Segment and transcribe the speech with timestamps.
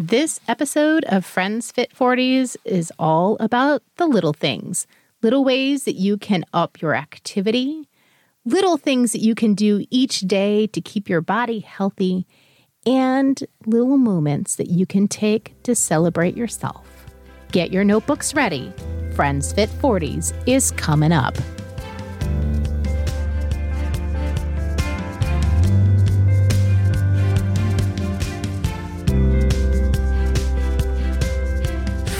[0.00, 4.86] This episode of Friends Fit 40s is all about the little things,
[5.22, 7.88] little ways that you can up your activity,
[8.44, 12.28] little things that you can do each day to keep your body healthy,
[12.86, 16.86] and little moments that you can take to celebrate yourself.
[17.50, 18.72] Get your notebooks ready.
[19.16, 21.36] Friends Fit 40s is coming up.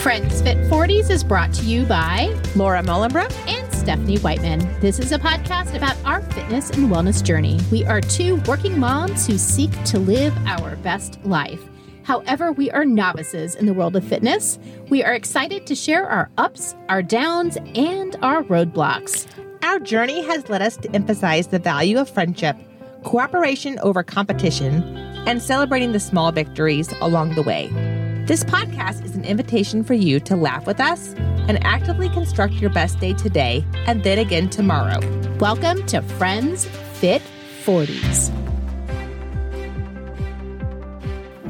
[0.09, 4.61] Friends Fit 40s is brought to you by Laura Mullenbrook and Stephanie Whiteman.
[4.81, 7.61] This is a podcast about our fitness and wellness journey.
[7.71, 11.61] We are two working moms who seek to live our best life.
[12.05, 14.59] However, we are novices in the world of fitness.
[14.89, 19.27] We are excited to share our ups, our downs, and our roadblocks.
[19.63, 22.57] Our journey has led us to emphasize the value of friendship,
[23.05, 24.83] cooperation over competition,
[25.27, 27.98] and celebrating the small victories along the way.
[28.29, 31.15] This podcast is an invitation for you to laugh with us
[31.49, 35.01] and actively construct your best day today and then again tomorrow.
[35.39, 37.23] Welcome to Friends Fit
[37.65, 38.31] 40s.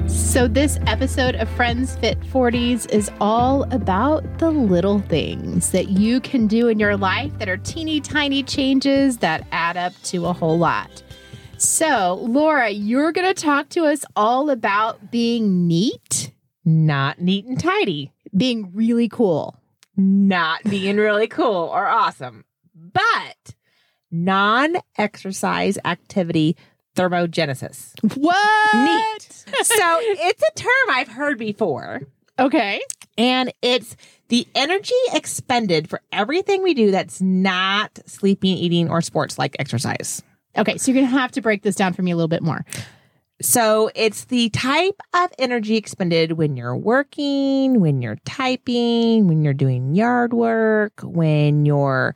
[0.09, 6.21] So, this episode of Friends Fit 40s is all about the little things that you
[6.21, 10.33] can do in your life that are teeny tiny changes that add up to a
[10.33, 11.03] whole lot.
[11.57, 16.31] So, Laura, you're going to talk to us all about being neat,
[16.69, 19.57] Not neat and tidy, being really cool.
[19.97, 23.55] not being really cool or awesome, but
[24.11, 26.59] non exercise activity
[26.95, 27.93] thermogenesis.
[28.17, 28.75] What?
[28.75, 29.45] Neat.
[29.63, 32.03] So it's a term I've heard before.
[32.39, 32.83] Okay.
[33.17, 33.97] And it's
[34.29, 40.23] the energy expended for everything we do that's not sleeping, eating, or sports like exercise.
[40.57, 40.77] Okay.
[40.77, 42.65] So, you're going to have to break this down for me a little bit more.
[43.41, 49.55] So it's the type of energy expended when you're working, when you're typing, when you're
[49.55, 52.15] doing yard work, when you're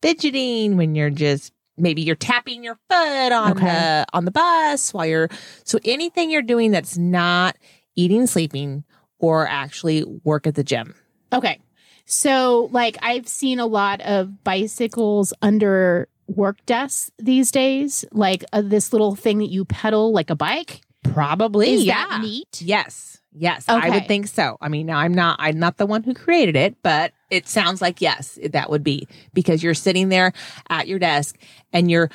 [0.00, 3.66] fidgeting, when you're just maybe you're tapping your foot on Okay.
[3.66, 5.28] the on the bus while you're
[5.64, 7.56] so anything you're doing that's not
[7.94, 8.84] eating, sleeping,
[9.18, 10.94] or actually work at the gym.
[11.32, 11.58] Okay.
[12.04, 18.62] So, like, I've seen a lot of bicycles under work desks these days, like uh,
[18.62, 20.80] this little thing that you pedal like a bike.
[21.02, 22.06] Probably, Is yeah.
[22.08, 22.62] that neat?
[22.62, 23.18] Yes.
[23.34, 24.58] Yes, I would think so.
[24.60, 28.02] I mean, I'm not I'm not the one who created it, but it sounds like
[28.02, 30.34] yes, that would be because you're sitting there
[30.68, 31.38] at your desk
[31.72, 32.10] and you're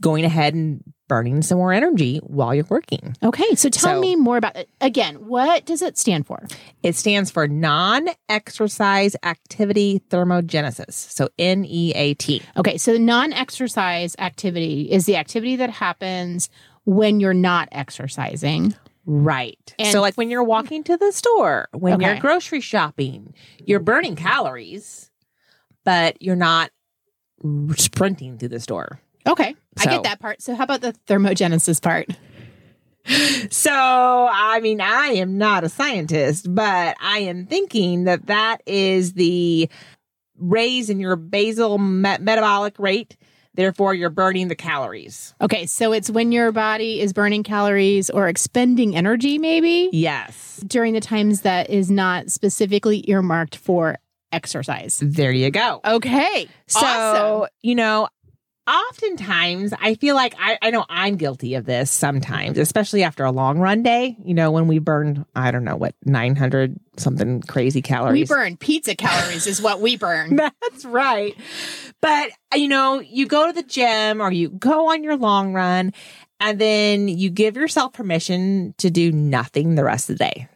[0.00, 3.16] going ahead and burning some more energy while you're working.
[3.22, 3.54] Okay.
[3.54, 4.68] So, tell So- me more about it.
[4.80, 6.46] Again, what does it stand for?
[6.82, 10.92] It stands for non-exercise activity thermogenesis.
[10.94, 12.42] So N E A T.
[12.56, 12.78] Okay.
[12.78, 16.48] So, the non exercise activity is the activity that happens
[16.84, 18.74] when you're not exercising.
[19.06, 19.74] Right.
[19.78, 23.34] And- so like when you're walking to the store, when you're grocery shopping,
[23.64, 25.10] you're burning calories,
[25.84, 26.70] but you're not
[27.76, 29.00] sprinting through the store.
[29.26, 29.54] Okay.
[29.78, 30.42] I get that part.
[30.42, 32.08] So, how about the thermogenesis part?
[33.50, 39.12] So, I mean, I am not a scientist, but I am thinking that that is
[39.12, 39.68] the
[40.38, 43.16] raise in your basal me- metabolic rate.
[43.56, 45.34] Therefore, you're burning the calories.
[45.40, 45.66] Okay.
[45.66, 49.90] So, it's when your body is burning calories or expending energy, maybe?
[49.92, 50.62] Yes.
[50.66, 53.98] during the times that is not specifically earmarked for
[54.32, 54.98] exercise.
[55.02, 55.80] There you go.
[55.84, 56.48] Okay.
[56.66, 57.48] So, awesome.
[57.62, 58.08] you know,
[58.66, 63.30] oftentimes I feel like I, I know I'm guilty of this sometimes, especially after a
[63.30, 67.82] long run day, you know, when we burn, I don't know what, 900 something crazy
[67.82, 68.28] calories.
[68.28, 70.36] We burn pizza calories is what we burn.
[70.36, 71.36] That's right.
[72.00, 75.92] But, you know, you go to the gym or you go on your long run
[76.40, 80.48] and then you give yourself permission to do nothing the rest of the day.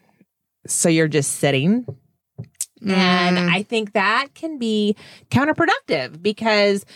[0.66, 1.86] So you're just sitting.
[2.80, 3.50] And Mm.
[3.52, 4.94] I think that can be
[5.30, 6.86] counterproductive because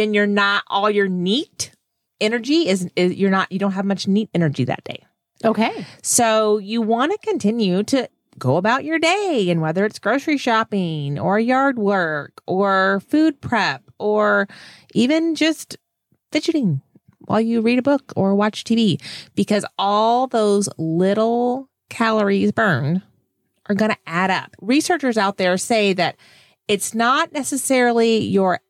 [0.00, 1.72] then you're not all your neat
[2.20, 5.04] energy is, is you're not, you don't have much neat energy that day.
[5.44, 5.86] okay.
[6.02, 11.18] So you want to continue to go about your day and whether it's grocery shopping
[11.18, 14.48] or yard work or food prep or
[14.94, 15.76] even just
[16.32, 16.80] fidgeting
[17.26, 19.00] while you read a book or watch TV
[19.34, 23.02] because all those little calories burned
[23.68, 24.56] are going to add up.
[24.60, 26.16] Researchers out there say that
[26.66, 28.60] it's not necessarily your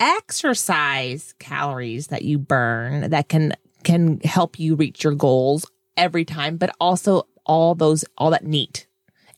[0.00, 3.52] exercise calories that you burn that can
[3.84, 8.86] can help you reach your goals every time, but also all those all that neat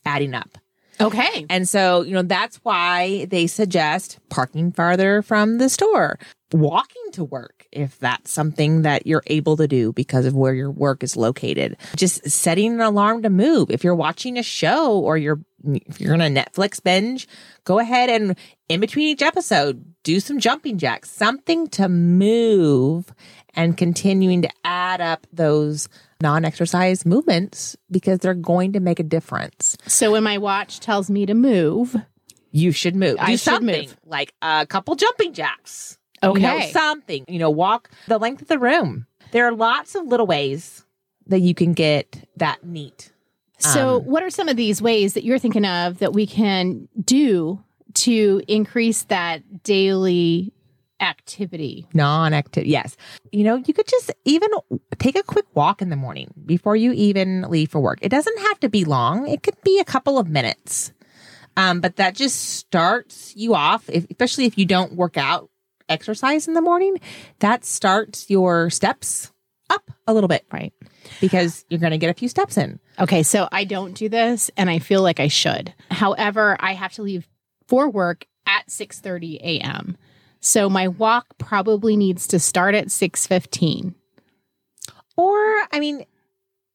[0.05, 0.57] adding up.
[1.01, 1.45] Okay.
[1.49, 6.19] And so, you know, that's why they suggest parking farther from the store,
[6.51, 10.69] walking to work if that's something that you're able to do because of where your
[10.69, 11.77] work is located.
[11.95, 13.71] Just setting an alarm to move.
[13.71, 17.27] If you're watching a show or you're if you're going to Netflix binge,
[17.63, 18.37] go ahead and
[18.69, 23.13] in between each episode, do some jumping jacks, something to move
[23.53, 25.87] and continuing to add up those
[26.21, 29.77] non-exercise movements because they're going to make a difference.
[29.87, 31.95] So when my watch tells me to move,
[32.51, 33.17] You should move.
[33.19, 33.97] I Do something move.
[34.05, 35.97] like a couple jumping jacks.
[36.23, 36.39] okay.
[36.41, 37.25] You know, something.
[37.27, 39.05] You know, walk the length of the room.
[39.31, 40.85] There are lots of little ways
[41.27, 43.12] that you can get that neat.
[43.63, 46.89] So, Um, what are some of these ways that you're thinking of that we can
[47.03, 47.63] do
[47.95, 50.51] to increase that daily
[50.99, 51.87] activity?
[51.93, 52.65] Non-active.
[52.65, 52.97] Yes.
[53.31, 54.49] You know, you could just even
[54.99, 57.99] take a quick walk in the morning before you even leave for work.
[58.01, 59.27] It doesn't have to be long.
[59.27, 60.91] It could be a couple of minutes.
[61.55, 65.49] Um, but that just starts you off, if, especially if you don't work out,
[65.87, 66.97] exercise in the morning.
[67.39, 69.31] That starts your steps
[69.69, 70.73] up a little bit Right.
[71.21, 72.79] Because you're going to get a few steps in.
[72.99, 75.73] Okay, so I don't do this and I feel like I should.
[75.91, 77.27] However, I have to leave
[77.67, 79.97] for work at 6:30 a.m.
[80.39, 83.93] So my walk probably needs to start at 6:15.
[85.15, 85.33] Or,
[85.71, 86.05] I mean,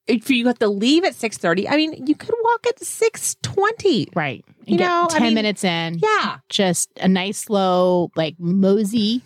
[0.07, 4.09] if you have to leave at 6.30, I mean, you could walk at 6.20.
[4.15, 4.45] Right.
[4.61, 5.99] And You get know, I 10 mean, minutes in.
[5.99, 6.39] Yeah.
[6.49, 9.23] Just a nice slow like mosey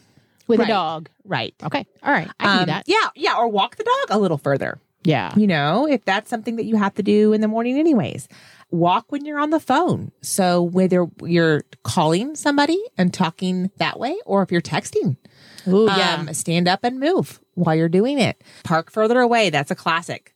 [0.49, 0.69] with Right.
[0.69, 1.09] a dog.
[1.25, 1.55] Right.
[1.63, 1.87] Okay.
[2.03, 2.29] All right.
[2.41, 2.85] I do Um, that.
[2.89, 3.11] Yeah.
[3.15, 3.37] Yeah.
[3.37, 4.81] Or walk the dog a little further.
[5.05, 5.33] Yeah.
[5.37, 8.29] you know, if that's something that you have to do in the morning, anyways.
[8.71, 10.13] Walk when you're on the phone.
[10.23, 15.17] So whether you're calling somebody and talking that way, or if you're texting,
[15.69, 16.17] Ooh, yeah.
[16.21, 18.43] um, stand up and move while you're doing it.
[18.65, 19.51] Park further away.
[19.51, 20.35] That's a classic.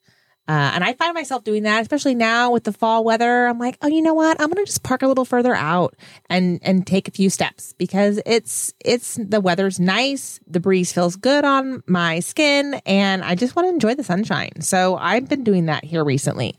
[0.48, 3.46] Uh, and I find myself doing that, especially now with the fall weather.
[3.46, 4.40] I'm like, oh, you know what?
[4.40, 5.96] I'm gonna just park a little further out
[6.30, 11.16] and and take a few steps because it's it's the weather's nice, the breeze feels
[11.16, 14.60] good on my skin, and I just want to enjoy the sunshine.
[14.60, 16.56] So I've been doing that here recently,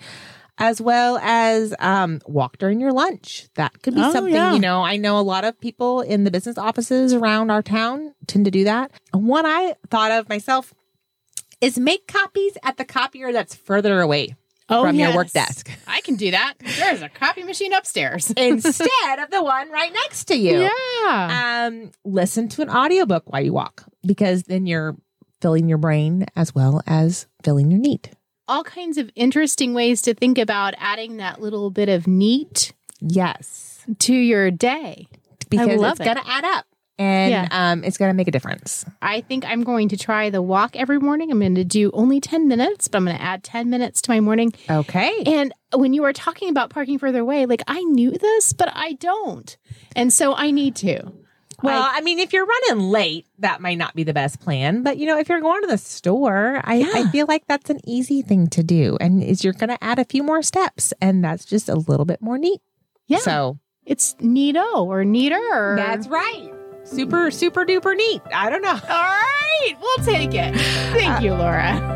[0.58, 3.48] as well as um, walk during your lunch.
[3.56, 4.54] That could be Oh, something yeah.
[4.54, 4.82] you know.
[4.84, 8.52] I know a lot of people in the business offices around our town tend to
[8.52, 8.92] do that.
[9.14, 10.74] And one I thought of myself
[11.62, 14.36] is make copies at the copier that's further away
[14.70, 16.54] oh, from your work desk I can do that.
[16.60, 18.32] There's a copy machine upstairs.
[18.38, 20.70] instead of the one right next to you.
[21.04, 21.68] Yeah.
[21.68, 24.96] Um, listen to an audiobook while you walk because then you're
[25.42, 28.12] filling your brain as well as filling your neat.
[28.48, 33.84] All kinds of interesting ways to think about adding that little bit of neat Yes.
[34.00, 35.08] to your day.
[35.50, 36.06] Because love it's it.
[36.06, 36.66] going to add up
[37.00, 37.48] and Yeah.
[37.52, 38.86] um, it's going to make a difference.
[39.02, 41.32] I think I'm going to try the walk every morning.
[41.32, 44.12] I'm going to do only 10 minutes, but I'm going to add 10 minutes to
[44.12, 44.54] my morning.
[44.70, 45.24] Okay.
[45.26, 48.94] And when you were talking about parking further away, like I knew this, but I
[48.94, 49.56] don't.
[49.96, 51.12] And so I need to.
[51.64, 54.84] Well, I, mean, if you're running late, that might not be the best plan.
[54.84, 57.80] But you know, if you're going to the store, I, I feel like that's an
[57.84, 61.24] easy thing to do, and is you're going to add a few more steps, and
[61.24, 62.62] that's just a little bit more neat.
[63.08, 63.18] Yeah.
[63.18, 63.58] So
[63.88, 65.74] It's neato or neater.
[65.78, 66.52] That's right.
[66.88, 68.22] Super, super duper neat.
[68.34, 68.70] I don't know.
[68.72, 69.76] All right.
[69.80, 70.56] We'll take it.
[70.94, 71.96] Thank uh, you, Laura.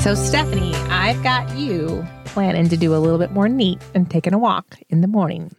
[0.00, 4.34] So, Stephanie, I've got you planning to do a little bit more neat and taking
[4.34, 5.50] a walk in the morning.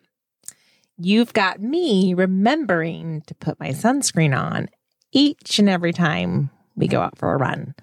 [0.98, 4.70] You've got me remembering to put my sunscreen on
[5.12, 7.74] each and every time we go out for a run.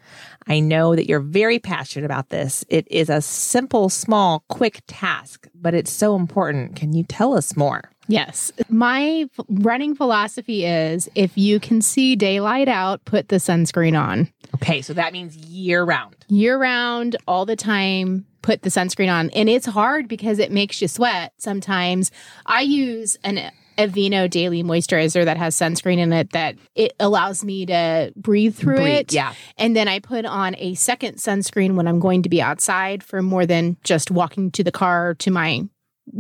[0.48, 2.64] I know that you're very passionate about this.
[2.68, 6.76] It is a simple, small, quick task, but it's so important.
[6.76, 7.90] Can you tell us more?
[8.08, 8.50] Yes.
[8.68, 14.32] My running philosophy is if you can see daylight out, put the sunscreen on.
[14.56, 16.16] Okay, so that means year round.
[16.28, 19.30] Year round, all the time, put the sunscreen on.
[19.30, 22.10] And it's hard because it makes you sweat sometimes.
[22.44, 23.50] I use an
[23.88, 28.76] Aveeno daily moisturizer that has sunscreen in it that it allows me to breathe through
[28.76, 29.12] Breathe, it.
[29.12, 29.34] yeah.
[29.58, 33.22] And then I put on a second sunscreen when I'm going to be outside for
[33.22, 35.62] more than just walking to the car to my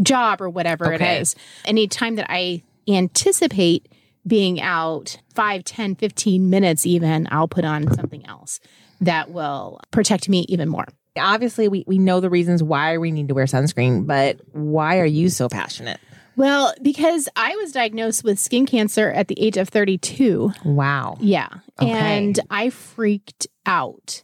[0.02, 1.16] job or whatever Okay.
[1.18, 1.34] it is.
[1.64, 3.88] Anytime that I anticipate
[4.26, 8.60] being out 5, 10, 15 minutes, even, I'll put on something else
[9.00, 10.86] that will protect me even more.
[11.18, 15.04] Obviously, we, we know the reasons why we need to wear sunscreen, but why are
[15.04, 16.00] you so passionate?
[16.36, 20.52] Well, because I was diagnosed with skin cancer at the age of 32.
[20.64, 21.16] Wow.
[21.20, 21.48] Yeah.
[21.80, 21.90] Okay.
[21.90, 24.22] And I freaked out.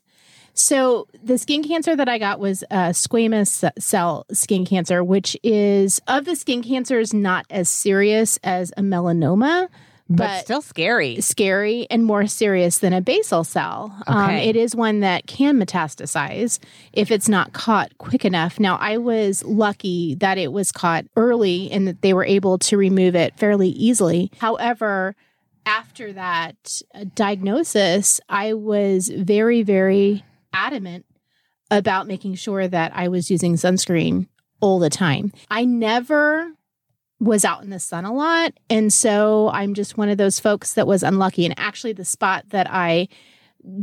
[0.54, 6.00] So, the skin cancer that I got was uh, squamous cell skin cancer, which is
[6.08, 9.68] of the skin cancers not as serious as a melanoma,
[10.08, 11.20] but, but still scary.
[11.20, 13.94] scary and more serious than a basal cell.
[14.06, 16.58] Um, it is one that can metastasize
[16.92, 18.58] if it's not caught quick enough.
[18.58, 22.76] Now, I was lucky that it was caught early and that they were able to
[22.76, 24.30] remove it fairly easily.
[24.38, 25.14] However,
[25.66, 30.24] after that uh, diagnosis, I was very, very
[30.54, 31.04] adamant
[31.70, 34.26] about making sure that I was using sunscreen
[34.60, 35.32] all the time.
[35.50, 36.52] I never
[37.20, 38.52] was out in the sun a lot.
[38.70, 41.44] And so I'm just one of those folks that was unlucky.
[41.44, 43.08] And actually, the spot that I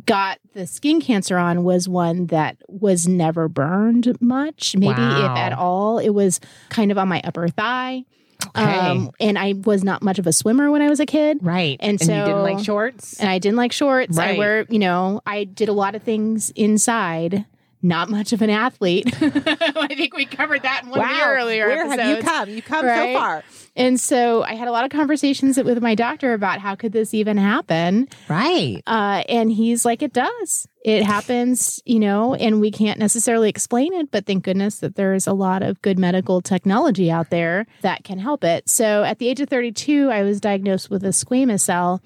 [0.06, 5.34] got the skin cancer on was one that was never burned much, maybe Wow.
[5.34, 6.00] if at all.
[6.00, 6.40] It was
[6.70, 8.06] kind of on my upper thigh.
[8.48, 8.62] Okay.
[8.64, 11.40] Um, and I was not much of a swimmer when I was a kid.
[11.42, 11.78] right.
[11.82, 13.20] and so you didn't like shorts?
[13.20, 14.18] And I didn't like shorts.
[14.18, 14.38] I Right.
[14.38, 17.46] wear, you know, I did a lot of things inside.
[17.86, 19.06] Not much of an athlete.
[19.22, 22.50] I think we covered that in one of the earlier Where have you come?
[22.50, 23.14] You come Right?
[23.14, 23.44] so far.
[23.76, 27.14] And so I had a lot of conversations with my doctor about how could this
[27.14, 28.08] even happen.
[28.30, 28.82] Right.
[28.88, 30.68] Uh, and he's like, it does.
[30.84, 35.28] It happens, you know, and we can't necessarily explain it, but thank goodness that there's
[35.28, 38.70] a lot of good medical technology out there that can help it.
[38.70, 42.02] So at the age of 32, I was diagnosed with a squamous cell.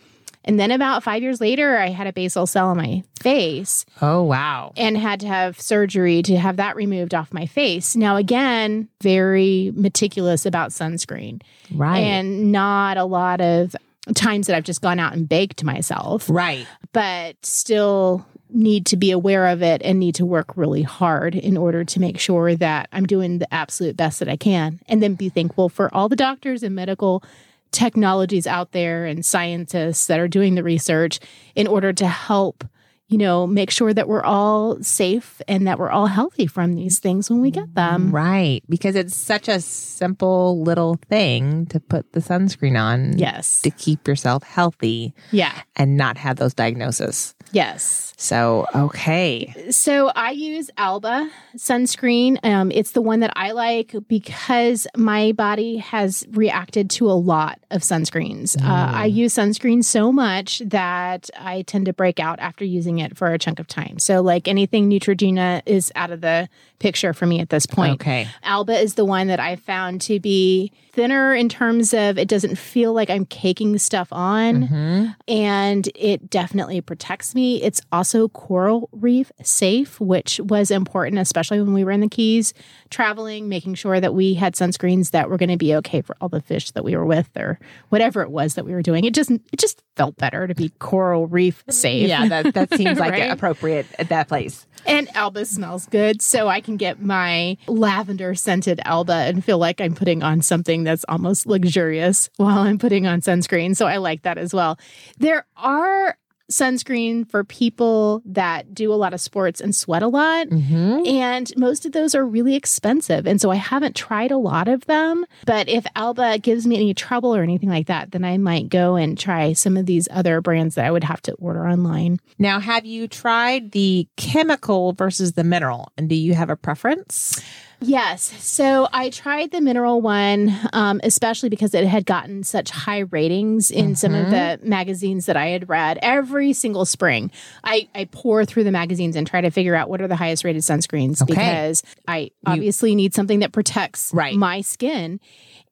[0.45, 4.23] And then about five years later, I had a basal cell on my face Oh,
[4.23, 4.71] wow.
[4.77, 7.95] and had to have surgery to have that removed off my face.
[7.95, 11.41] Now, again, very meticulous about sunscreen
[11.73, 11.99] Right.
[11.99, 13.75] and not a lot of
[14.15, 16.65] times that I've just gone out and baked myself, right.
[16.93, 21.55] but still need to be aware of it and need to work really hard in
[21.57, 24.79] order to make sure that I'm doing the absolute best that I can.
[24.87, 27.23] And then be thankful for all the doctors and medical
[27.71, 31.19] technologies out there and scientists that are doing the research
[31.55, 32.63] in order to help
[33.09, 36.99] you know make sure that we're all safe and that we're all healthy from these
[36.99, 38.63] things when we get them Right.
[38.69, 44.07] Because it's such a simple little thing to put the sunscreen on yes to keep
[44.07, 47.35] yourself healthy yeah and not have those diagnoses.
[47.51, 49.53] yes So, okay.
[49.71, 52.37] So I use Alba sunscreen.
[52.43, 57.59] Um, it's the one that I like because my body has reacted to a lot
[57.71, 58.61] of sunscreens.
[58.61, 63.17] Uh, I use sunscreen so much that I tend to break out after using it
[63.17, 63.99] for a chunk of time.
[63.99, 67.93] So, like anything Neutrogena is out of the picture for me at this point.
[67.93, 68.27] Okay.
[68.43, 72.57] Alba is the one that I found to be thinner in terms of it doesn't
[72.57, 75.15] feel like I'm caking stuff on Mhm.
[75.29, 77.61] and it definitely protects me.
[77.63, 82.53] It's also coral reef safe, which was important, especially when we were in the Keys
[82.89, 86.27] traveling, making sure that we had sunscreens that were going to be okay for all
[86.27, 89.05] the fish that we were with or whatever it was that we were doing.
[89.05, 92.09] It just it just felt better to be coral reef safe.
[92.09, 93.31] Yeah, that, that seems like Right?
[93.31, 94.65] appropriate at that place.
[94.85, 99.81] And Alba smells good, so I can get my lavender scented Alba and feel like
[99.81, 103.75] I'm putting on something that's almost luxurious while I'm putting on sunscreen.
[103.75, 104.79] So I like that as well.
[105.19, 106.17] There are
[106.51, 110.47] sunscreen for people that do a lot of sports and sweat a lot.
[110.47, 111.05] Mm-hmm.
[111.05, 113.27] And most of those are really expensive.
[113.27, 115.25] And so I haven't tried a lot of them.
[115.45, 118.95] But if Alba gives me any trouble or anything like that, then I might go
[118.95, 122.19] and try some of these other brands that I would have to order online.
[122.37, 125.91] Now, have you tried the chemical versus the mineral?
[125.97, 127.41] And do you have a preference?
[127.81, 128.23] Yes.
[128.43, 133.71] So I tried the mineral one, um, especially because it had gotten such high ratings
[133.71, 135.97] in some of the magazines that I had read.
[136.01, 137.31] Every single spring,
[137.63, 140.43] I, I pour through the magazines and try to figure out what are the highest
[140.43, 141.33] rated sunscreens Okay.
[141.33, 144.35] because I obviously need something that protects Right.
[144.35, 145.19] my skin.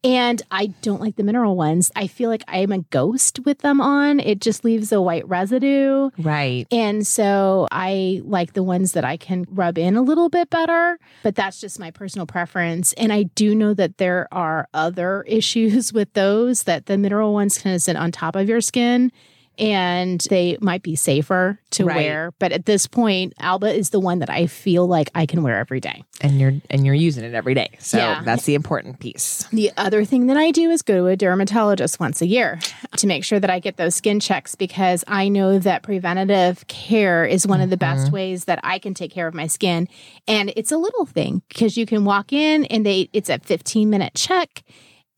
[0.04, 1.92] And I don't like the mineral ones.
[1.96, 4.20] I feel like I'm a ghost with them on.
[4.20, 6.12] It just leaves a white residue.
[6.18, 6.68] Right.
[6.72, 11.00] And so I like the ones that I can rub in a little bit better,
[11.24, 12.94] but that's just my personal preference.
[12.94, 17.58] And I do know that there are other issues with those that the mineral ones
[17.58, 19.12] kind of sit on top of your skin
[19.60, 21.96] and they might be safer to Right.
[21.98, 22.32] wear.
[22.40, 25.58] But at this point, Alba is the one that I feel like I can wear
[25.58, 26.04] every day.
[26.22, 27.70] And you're and you're using it every day.
[27.80, 28.22] So Yeah.
[28.24, 29.48] that's the important piece.
[29.52, 32.60] The other thing that I do is go to a dermatologist once a year
[32.98, 37.26] to make sure that I get those skin checks because I know that preventative care
[37.26, 38.16] is one of the best mm-hmm.
[38.16, 39.88] ways that I can take care of my skin.
[40.28, 43.90] And it's a little thing because you can walk in and they it's a 15
[43.90, 44.64] minute check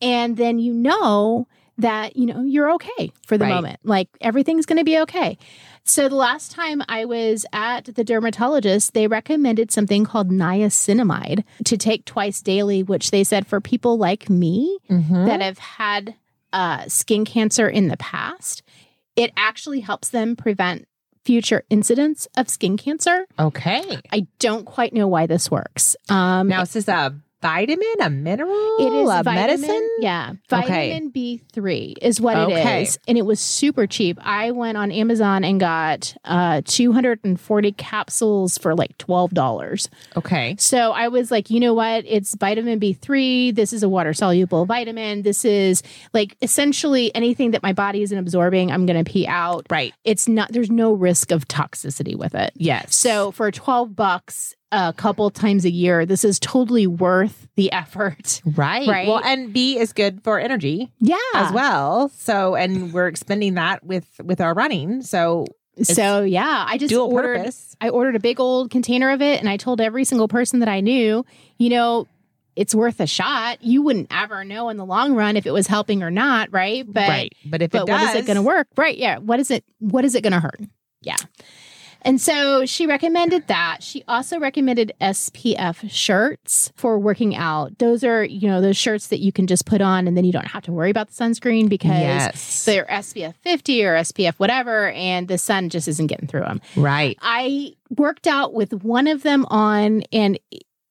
[0.02, 1.46] and then you know
[1.80, 3.54] that you know you're okay for the Right.
[3.54, 3.80] moment.
[3.84, 5.36] Like everything's going to be okay.
[5.84, 11.76] So the last time I was at the dermatologist, they recommended something called niacinamide to
[11.76, 15.26] take twice daily, which they said for people like me Mm-hmm.
[15.26, 16.14] that have had
[16.52, 18.62] uh, skin cancer in the past,
[19.16, 20.86] it actually helps them prevent
[21.24, 23.26] future incidents of skin cancer.
[23.38, 23.98] Okay.
[24.12, 25.94] I don't quite know why this works.
[26.08, 29.88] Um, Now this is this a vitamin, a mineral, It is a vitamin, medicine?
[30.00, 30.32] Yeah.
[30.52, 30.90] Okay.
[30.92, 32.80] Vitamin B3 is what Okay.
[32.80, 32.98] it is.
[33.08, 34.18] And it was super cheap.
[34.20, 39.88] I went on Amazon and got uh, 240 capsules for like $12.
[40.16, 40.56] Okay.
[40.58, 42.04] So I was like, you know what?
[42.06, 43.54] It's vitamin B3.
[43.54, 45.22] This is a water soluble vitamin.
[45.22, 45.82] This is
[46.12, 49.66] like essentially anything that my body isn't absorbing, I'm going to pee out.
[49.70, 49.94] Right.
[50.04, 52.52] It's not, there's no risk of toxicity with it.
[52.56, 52.94] Yes.
[52.94, 58.40] So for 12 bucks a couple times a year, this is totally worth the effort.
[58.44, 58.86] right.
[58.88, 59.08] Right.
[59.08, 61.16] Well, and B is good for energy Yeah.
[61.34, 62.08] as well.
[62.10, 65.02] So, and we're expending that with with our running.
[65.02, 65.46] So,
[65.82, 67.74] So yeah, I just dual ordered purpose.
[67.80, 70.68] I ordered a big old container of it and I told every single person that
[70.68, 71.24] I knew,
[71.58, 72.06] you know,
[72.56, 73.62] it's worth a shot.
[73.62, 76.84] You wouldn't ever know in the long run if it was helping or not, right?
[76.86, 77.32] But right.
[77.46, 78.66] But if but it does, what is it going to work?
[78.76, 78.96] Right?
[78.96, 79.18] Yeah.
[79.18, 79.64] What is it?
[79.78, 80.60] What is it going to hurt?
[81.02, 81.16] Yeah.
[82.02, 83.82] And so she recommended that.
[83.82, 87.78] She also recommended SPF shirts for working out.
[87.78, 90.32] Those are, you know, those shirts that you can just put on and then you
[90.32, 92.64] don't have to worry about the sunscreen because Yes.
[92.64, 96.60] they're SPF 50 or SPF whatever, and the sun just isn't getting through them.
[96.76, 97.18] right.
[97.20, 100.38] I worked out with one of them on and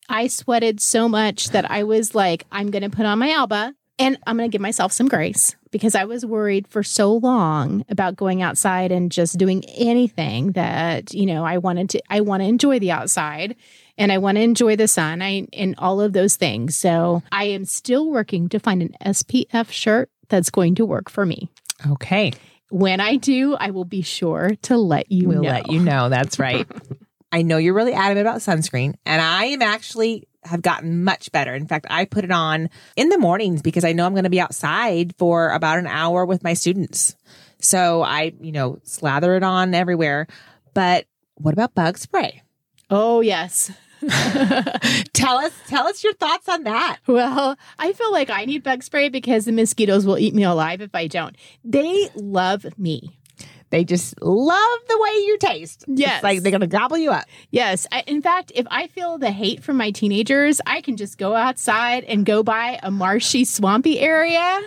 [0.10, 3.76] I sweated so much that I was like, I'm going to put on my Alba
[4.00, 7.86] and I'm going to give myself some grace because I was worried for so long
[7.90, 12.42] about going outside and just doing anything that, you know, I wanted to, I want
[12.42, 13.58] to enjoy the outside
[13.98, 16.78] and I want to enjoy the sun I, and all of those things.
[16.78, 21.26] So I am still working to find an SPF shirt that's going to work for
[21.26, 21.50] me.
[21.86, 22.32] Okay.
[22.70, 25.50] When I do, I will be sure to let you we'll know.
[25.50, 26.08] let you know.
[26.08, 26.68] That's right.
[27.32, 31.54] I know you're really adamant about sunscreen, and I am actually have gotten much better.
[31.54, 34.30] In fact, I put it on in the mornings because I know I'm going to
[34.30, 37.16] be outside for about an hour with my students.
[37.60, 40.28] So I, you know, slather it on everywhere.
[40.74, 41.06] But
[41.36, 42.42] what about bug spray?
[42.90, 43.72] Oh, yes.
[45.14, 47.00] Tell us, tell us your thoughts on that.
[47.06, 50.80] Well, I feel like I need bug spray because the mosquitoes will eat me alive
[50.80, 51.36] if I don't.
[51.66, 53.19] They love me.
[53.72, 55.86] They just love the way you taste.
[55.88, 56.16] Yes.
[56.16, 57.26] It's like they're going to gobble you up.
[57.52, 57.86] Yes.
[57.92, 61.36] I, in fact, if I feel the hate from my teenagers, I can just go
[61.36, 64.60] outside and go by a marshy, swampy area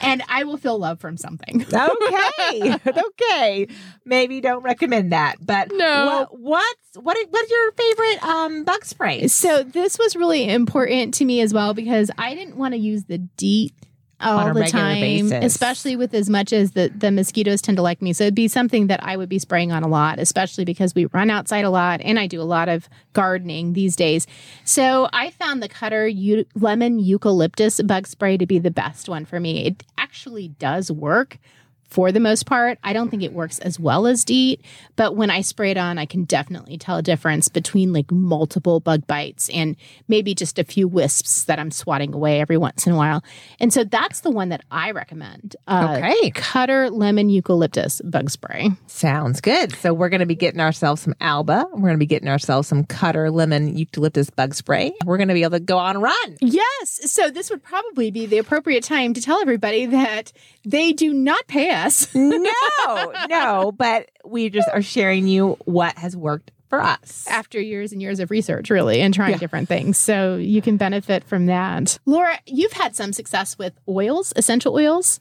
[0.00, 1.64] and I will feel love from something.
[1.78, 2.74] Okay.
[2.86, 3.68] okay.
[4.04, 5.36] Maybe don't recommend that.
[5.40, 6.26] But No.
[6.30, 9.28] what, what's what, what's your favorite um bug spray?
[9.28, 13.04] So this was really important to me as well because I didn't want to use
[13.04, 13.72] the DEET
[14.20, 15.44] all the time, basis.
[15.44, 18.12] especially with as much as the, the mosquitoes tend to like me.
[18.12, 21.06] So it'd be something that I would be spraying on a lot, especially because we
[21.06, 24.26] run outside a lot and I do a lot of gardening these days.
[24.64, 29.24] So I found the Cutter eu- Lemon Eucalyptus bug spray to be the best one
[29.24, 29.66] for me.
[29.66, 31.38] It actually does work
[31.88, 32.78] for the most part.
[32.84, 34.60] I don't think it works as well as DEET,
[34.96, 38.78] but when I spray it on, I can definitely tell a difference between like multiple
[38.80, 39.74] bug bites and
[40.06, 43.24] maybe just a few wisps that I'm swatting away every once in a while.
[43.58, 45.56] And so that's the one that I recommend.
[45.66, 46.30] Uh, Okay.
[46.32, 48.70] Cutter Lemon Eucalyptus bug spray.
[48.86, 49.74] Sounds good.
[49.76, 51.66] So we're going to be getting ourselves some Alba.
[51.72, 54.92] We're going to be getting ourselves some Cutter Lemon Eucalyptus bug spray.
[55.04, 56.36] We're going to be able to go on a run.
[56.40, 57.10] Yes.
[57.12, 60.32] So this would probably be the appropriate time to tell everybody that
[60.64, 61.77] they do not pay us.
[62.14, 67.26] no, no, but we just are sharing you what has worked for us.
[67.30, 69.38] after years and years of research, really, and trying Yeah.
[69.38, 69.96] different things.
[69.96, 71.98] So you can benefit from that.
[72.04, 75.20] Laura, you've had some success with oils, essential oils.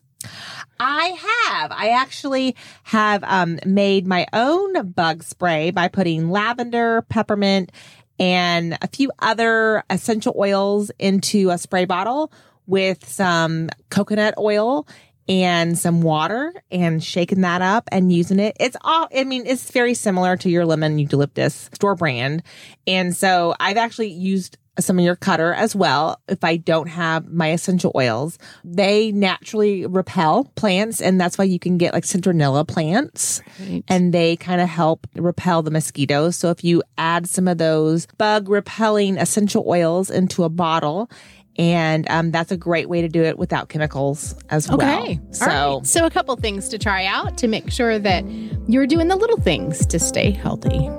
[0.79, 1.17] I
[1.49, 1.71] have.
[1.71, 7.71] I actually have um, made my own bug spray by putting lavender, peppermint,
[8.19, 12.31] and a few other essential oils into a spray bottle
[12.65, 14.85] with some coconut oil
[15.27, 18.55] and some water and shaking that up and using it.
[18.59, 22.43] It's all, I mean, it's very similar to your lemon eucalyptus store brand.
[22.85, 27.31] And so I've actually used some of your cutter as well if I don't have
[27.31, 28.37] my essential oils.
[28.63, 33.41] They naturally repel plants and that's why you can get like citronella plants
[33.87, 36.35] and they kind of help repel the mosquitoes.
[36.35, 41.09] So if you add some of those bug repelling essential oils into a bottle
[41.57, 44.77] and um, that's a great way to do it without chemicals as well.
[44.77, 45.19] Okay.
[45.31, 45.87] So right.
[45.87, 48.23] So a couple things to try out to make sure that
[48.67, 50.89] you're doing the little things to stay healthy.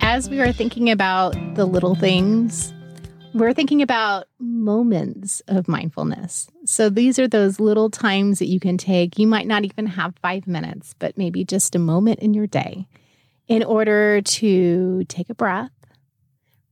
[0.00, 2.71] As we are thinking about the little things,
[3.34, 6.48] we're thinking about moments of mindfulness.
[6.64, 9.18] So these are those little times that you can take.
[9.18, 12.86] You might not even have five minutes, but maybe just a moment in your day
[13.48, 15.70] in order to take a breath,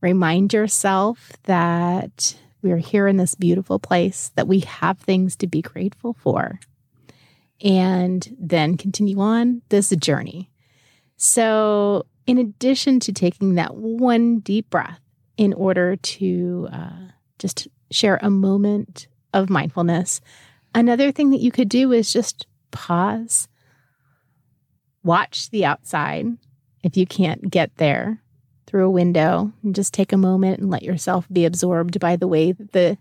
[0.01, 5.61] Remind yourself that we're here in this beautiful place, that we have things to be
[5.61, 6.59] grateful for,
[7.63, 10.49] and then continue on this journey.
[11.17, 15.00] So, in addition to taking that one deep breath
[15.41, 17.07] in order to uh,
[17.39, 20.21] just share a moment of mindfulness,
[20.75, 23.47] another thing that you could do is just pause,
[25.03, 26.27] watch the outside
[26.83, 28.21] if you can't get there
[28.67, 32.27] through a window, and just take a moment and let yourself be absorbed by the
[32.27, 32.95] way that the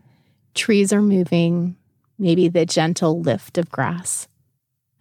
[0.55, 1.76] trees are moving,
[2.18, 4.29] maybe the gentle lift of grass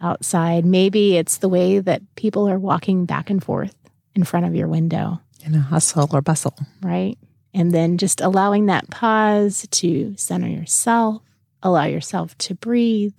[0.01, 0.65] outside.
[0.65, 3.77] Maybe it's the way that people are walking back and forth
[4.13, 5.21] in front of your window.
[5.45, 6.57] In a hustle or bustle.
[6.81, 7.17] Right.
[7.53, 11.23] And then just allowing that pause to center yourself,
[11.63, 13.17] allow yourself to breathe,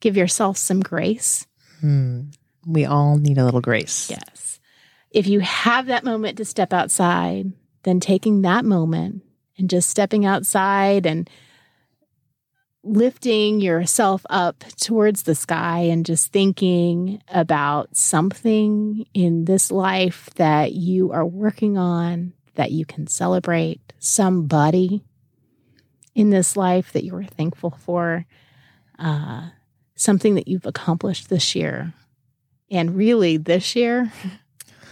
[0.00, 1.46] give yourself some grace.
[1.80, 2.30] Hmm.
[2.66, 4.10] We all need a little grace.
[4.10, 4.58] Yes.
[5.10, 7.52] If you have that moment to step outside,
[7.84, 9.22] then taking that moment
[9.56, 11.30] and just stepping outside and
[12.82, 20.72] lifting yourself up towards the sky and just thinking about something in this life that
[20.72, 25.04] you are working on that you can celebrate, somebody
[26.14, 28.26] in this life that you are thankful for,
[28.98, 29.48] uh,
[29.96, 31.92] something that you've accomplished this year.
[32.70, 34.12] And really, this year,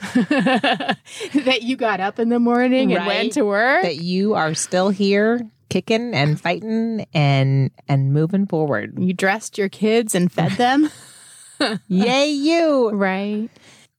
[0.14, 3.83] that you got up in the morning and went to work.
[3.83, 8.98] That you are still here kicking and fighting and and moving forward.
[8.98, 10.90] you dressed your kids and fed them.
[11.88, 12.90] Yay you.
[12.90, 13.48] right.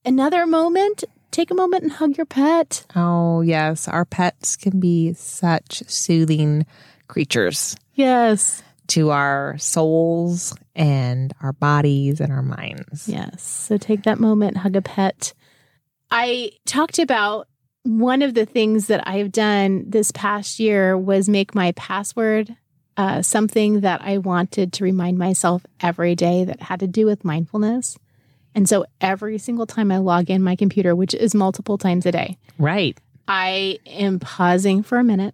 [0.06, 2.86] Another moment, take a moment and hug your pet.
[2.96, 6.66] Oh, yes, our pets can be such soothing
[7.10, 8.64] creatures Yes.
[8.88, 13.08] to our souls and our bodies and our minds.
[13.10, 13.44] Yes.
[13.44, 15.34] So take that moment, hug a pet.
[16.10, 17.48] I talked about
[17.84, 22.56] one of the things that I've done this past year was make my password
[22.96, 27.26] uh, something that I wanted to remind myself every day that had to do with
[27.26, 27.98] mindfulness.
[28.56, 32.12] And so every single time I log in my computer, which is multiple times a
[32.12, 32.98] day, Right.
[33.28, 35.34] I am pausing for a minute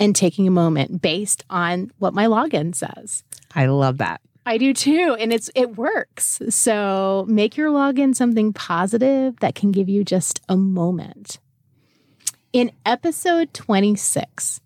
[0.00, 3.24] and taking a moment based on what my login says.
[3.54, 4.20] I love that.
[4.46, 6.40] I do too, and it's it works.
[6.48, 11.38] So make your login something positive that can give you just a moment.
[12.54, 14.62] In episode 26,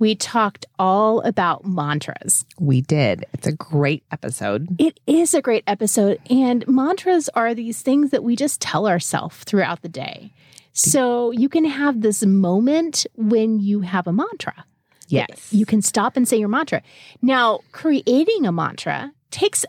[0.00, 2.44] we talked all about mantras.
[2.58, 3.24] We did.
[3.32, 4.66] It's a great episode.
[4.80, 9.44] It is a great episode, and mantras are these things that we just tell ourselves
[9.44, 10.32] throughout the day.
[10.72, 14.64] So you can have this moment when you have a mantra.
[15.08, 15.52] Yes.
[15.52, 16.82] You can stop and say your mantra.
[17.20, 19.66] Now, creating a mantra takes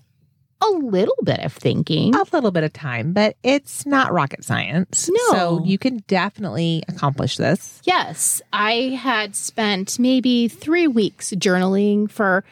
[0.62, 2.14] a little bit of thinking.
[2.16, 5.10] a little bit of time, but it's not rocket science.
[5.12, 5.32] No.
[5.32, 7.82] So you can definitely accomplish this.
[7.84, 12.44] Yes, I had spent maybe three weeks journaling for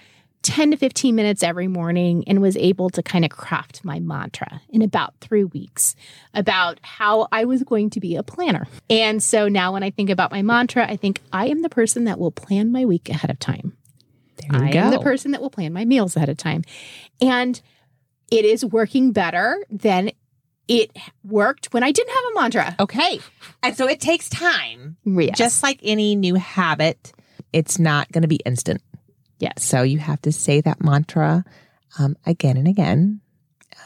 [0.41, 4.61] 10 to 15 minutes every morning and was able to kind of craft my mantra
[4.69, 5.95] in about three weeks
[6.33, 8.65] about how I was going to be a planner.
[8.89, 12.05] And so now when I think about my mantra, I think I am the person
[12.05, 13.75] that will plan my week ahead of time.
[14.37, 14.79] There you I go.
[14.79, 16.63] am the person that will plan my meals ahead of time.
[17.19, 17.61] And
[18.31, 20.11] it is working better than
[20.67, 22.75] it worked when I didn't have a mantra.
[22.79, 23.19] okay.
[23.63, 24.97] And so it takes time.
[25.03, 25.37] Yes.
[25.37, 27.11] Just like any new habit,
[27.51, 28.81] it's not going to be instant.
[29.39, 29.63] yes.
[29.63, 31.43] So you have to say that mantra
[31.97, 33.21] um, again and again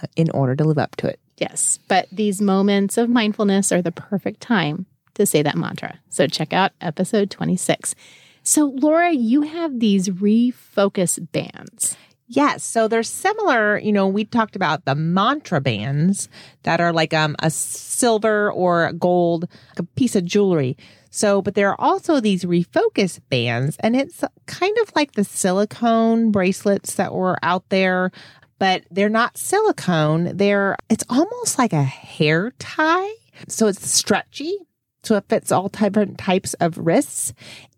[0.02, 1.20] uh, in order to live up to it.
[1.38, 1.80] Yes.
[1.88, 6.00] But these moments of mindfulness are the perfect time to say that mantra.
[6.10, 7.96] So check out episode 26.
[8.44, 11.96] So, Laura, you have these refocus bands.
[12.36, 12.64] Yes.
[12.64, 13.78] So they're similar.
[13.78, 16.30] You know, we talked about the mantra bands
[16.64, 19.48] that are like um, a silver or gold,
[19.96, 20.76] piece of jewelry.
[21.12, 26.32] So, but there are also these refocus bands, and it's kind of like the silicone
[26.32, 28.12] bracelets that were out there,
[28.58, 30.36] but they're not silicone.
[30.36, 33.14] They're, it's almost like a hair tie.
[33.48, 34.58] So it's stretchy.
[35.04, 37.34] So it fits all different types of wrists.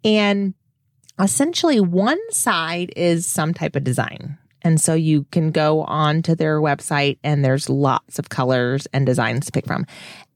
[0.06, 0.54] And
[1.20, 4.38] essentially one side is some type of design.
[4.66, 9.06] And so you can go on to their website and there's lots of colors and
[9.06, 9.86] designs to pick from.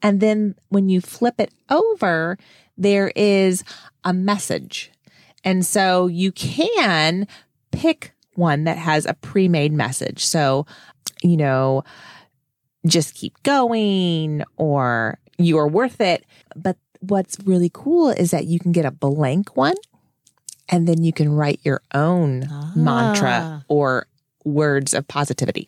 [0.03, 2.37] And then when you flip it over,
[2.77, 3.63] there is
[4.03, 4.91] a message.
[5.43, 7.27] And so you can
[7.71, 10.23] pick one that has a pre-made message.
[10.25, 10.67] So,
[11.23, 11.83] you know,
[12.85, 16.23] just keep going or you are worth it.
[16.55, 19.75] But what's really cool is that you can get a blank one
[20.69, 22.73] and then you can write your own Ah.
[22.75, 24.05] mantra or
[24.43, 25.67] words of positivity.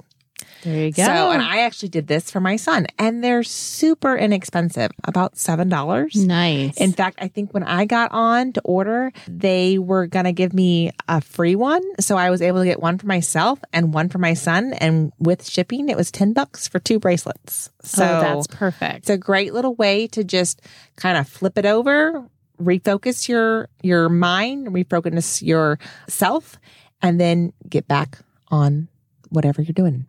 [0.64, 1.04] There you go.
[1.04, 6.16] So, and I actually did this for my son, and they're super inexpensive, about $7.
[6.26, 6.78] nice.
[6.78, 10.54] In fact, I think when I got on to order, they were going to give
[10.54, 11.82] me a free one.
[12.00, 14.74] So I was able to get one for myself and one for my son.
[14.74, 17.70] And with shipping, it was 10 bucks for two bracelets.
[17.84, 18.98] So oh, that's perfect.
[19.00, 20.62] it's a great little way to just
[20.96, 22.28] kind of flip it over,
[22.62, 26.60] refocus your, your mind, refocus yourself,
[27.02, 28.20] and then get back
[28.52, 28.88] on
[29.30, 30.06] whatever you're doing.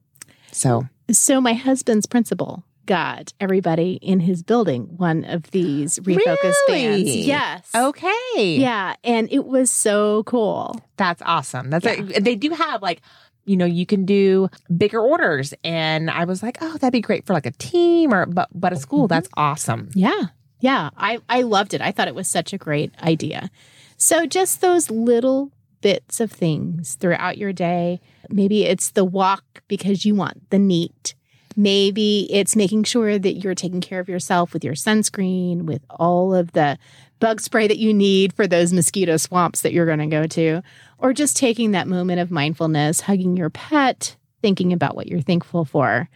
[0.50, 7.05] So So my husband's principal got everybody in his building one of these refocus bands.
[7.09, 7.20] Really?
[7.22, 7.70] Yes.
[7.74, 8.57] Okay.
[8.59, 10.81] Yeah, and it was so cool.
[10.96, 11.70] That's awesome.
[11.70, 11.92] That's Yeah.
[12.16, 13.00] a, they do have like
[13.44, 17.24] you know you can do bigger orders and I was like, "Oh, that'd be great
[17.26, 19.05] for like a team or but but a school.
[19.05, 19.14] Mm-hmm.
[19.14, 20.26] That's awesome." Yeah.
[20.61, 21.81] Yeah, I I loved it.
[21.81, 23.50] I thought it was such a great idea.
[23.96, 25.50] So just those little
[25.83, 28.01] bits of things throughout your day.
[28.31, 31.14] Maybe it's the walk because you want the neat.
[31.55, 36.35] Maybe it's making sure that you're taking care of yourself with your sunscreen, with all
[36.35, 36.79] of the
[37.21, 40.62] bug spray that you need for those mosquito swamps that you're going to go to,
[40.99, 45.64] or just taking that moment of mindfulness, hugging your pet, thinking about what you're thankful
[45.64, 46.09] for,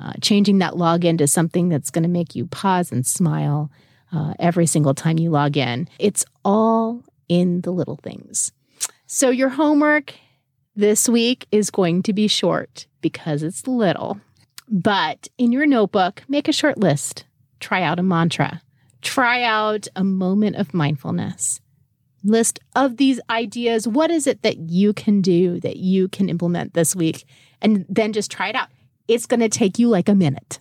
[0.00, 3.70] uh, changing that login to something that's going to make you pause and smile
[4.12, 5.88] uh, every single time you log in.
[5.98, 8.52] It's all in the little things.
[9.06, 10.14] So, your homework
[10.74, 14.18] this week is going to be short because it's little.
[14.68, 17.26] But in your notebook, make a short list.
[17.60, 18.62] Try out a mantra.
[19.02, 21.60] Try out a moment of mindfulness.
[22.22, 23.86] List of these ideas.
[23.86, 27.26] What is it that you can do that you can implement this week?
[27.60, 28.68] And then just try it out.
[29.06, 30.60] It's going to take you like a minute,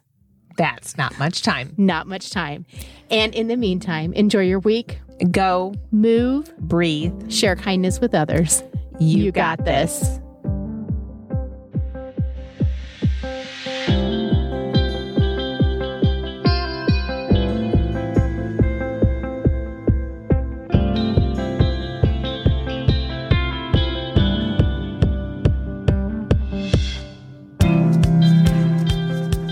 [0.58, 1.74] That's not much time.
[1.78, 2.66] not much time.
[3.10, 5.00] And in the meantime, enjoy your week,
[5.32, 7.32] Go, move, breathe.
[7.32, 8.64] share kindness with others.
[9.00, 10.20] You, You got this.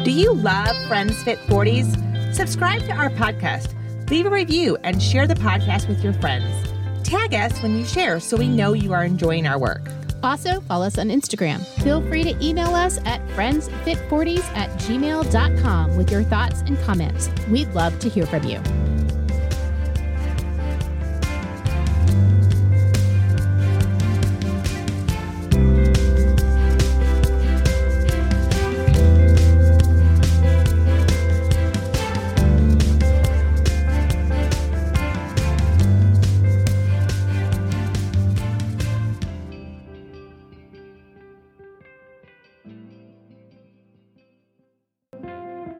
[0.03, 2.33] Do you love Friends Fit 40s?
[2.33, 3.75] Subscribe to our podcast,
[4.09, 6.67] leave a review, and share the podcast with your friends.
[7.03, 9.87] Tag us when you share so we know you are enjoying our work.
[10.23, 11.63] Also, follow us on Instagram.
[11.83, 17.29] Feel free to email us at friendsfit40s at gmail.com with your thoughts and comments.
[17.49, 18.59] We'd love to hear from you.